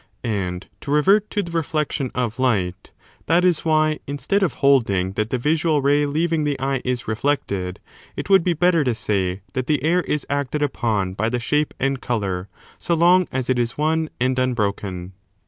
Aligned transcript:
And, 0.23 0.65
to 0.79 0.89
revert 0.89 1.29
to 1.29 1.43
the 1.43 1.51
reflection 1.51 2.09
of 2.15 2.39
light, 2.39 2.89
that 3.27 3.45
is 3.45 3.63
why, 3.63 3.99
instead 4.07 4.41
of 4.41 4.53
holding 4.55 5.11
that 5.11 5.29
the 5.29 5.37
visual 5.37 5.79
ray 5.79 6.07
leaving 6.07 6.43
the 6.43 6.59
eye 6.59 6.81
is 6.83 7.07
reflected, 7.07 7.79
it 8.17 8.27
would 8.27 8.43
be 8.43 8.53
better 8.55 8.83
to 8.83 8.95
say 8.95 9.41
that 9.53 9.67
the 9.67 9.83
air 9.83 10.01
is 10.01 10.25
acted 10.27 10.63
upon 10.63 11.13
by 11.13 11.29
the 11.29 11.39
shape 11.39 11.75
and 11.79 12.01
colour, 12.01 12.49
so 12.79 12.95
long 12.95 13.27
as 13.31 13.47
it 13.47 13.59
is 13.59 13.77
one 13.77 14.09
and 14.19 14.39
unbroken. 14.39 15.13